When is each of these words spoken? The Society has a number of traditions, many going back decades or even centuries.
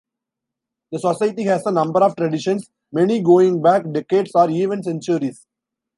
The 0.91 0.97
Society 0.97 1.43
has 1.43 1.63
a 1.67 1.71
number 1.71 2.01
of 2.03 2.15
traditions, 2.15 2.71
many 2.91 3.21
going 3.21 3.61
back 3.61 3.83
decades 3.91 4.31
or 4.33 4.49
even 4.49 4.81
centuries. 4.81 5.45